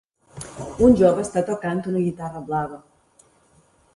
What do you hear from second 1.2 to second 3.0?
està tocant una guitarra blava